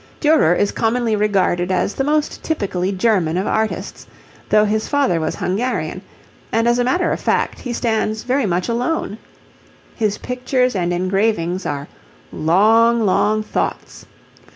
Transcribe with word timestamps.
Durer 0.19 0.55
is 0.55 0.71
commonly 0.71 1.15
regarded 1.15 1.71
as 1.71 1.93
the 1.93 2.03
most 2.03 2.41
typically 2.41 2.91
German 2.91 3.37
of 3.37 3.45
artists, 3.45 4.07
though 4.49 4.65
his 4.65 4.87
father 4.87 5.19
was 5.19 5.35
Hungarian, 5.35 6.01
and 6.51 6.67
as 6.67 6.79
a 6.79 6.83
matter 6.83 7.11
of 7.11 7.19
fact 7.19 7.59
he 7.59 7.71
stands 7.71 8.23
very 8.23 8.47
much 8.47 8.67
alone. 8.67 9.19
His 9.95 10.17
pictures 10.17 10.75
and 10.75 10.91
engravings 10.91 11.67
are 11.67 11.87
'long, 12.31 13.01
long 13.05 13.43
thoughts.' 13.43 14.07